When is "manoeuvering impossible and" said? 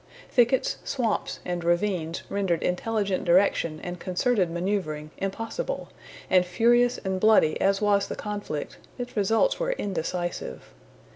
4.49-6.43